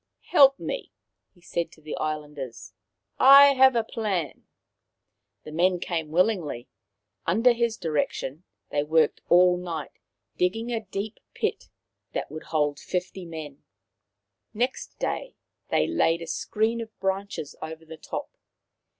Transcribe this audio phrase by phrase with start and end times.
[0.35, 0.91] "Help me,"
[1.31, 2.73] he said to the islanders."
[3.39, 4.47] I have a plan."
[5.43, 6.67] The men came willingly.
[7.27, 9.91] Under his direction they worked all night,
[10.37, 11.69] digging a deep pit
[12.13, 13.63] that i74 Maoriland Fairy Tales would hold fifty men.
[14.55, 15.35] Next day
[15.69, 18.31] they laid a screen of branches over the top.